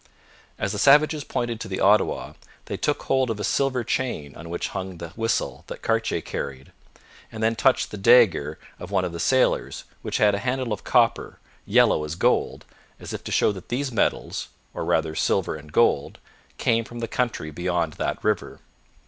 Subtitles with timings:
[0.57, 2.33] As the savages pointed to the Ottawa,
[2.65, 6.71] they took hold of a silver chain on which hung the whistle that Cartier carried,
[7.31, 10.83] and then touched the dagger of one of the sailors, which had a handle of
[10.83, 11.37] copper,
[11.67, 12.65] yellow as gold,
[12.99, 16.17] as if to show that these metals, or rather silver and gold,
[16.57, 18.59] came from the country beyond that river.